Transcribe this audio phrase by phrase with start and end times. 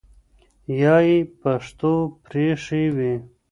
[0.81, 1.93] یا ئی پښتو
[2.23, 3.13] پرېښې وي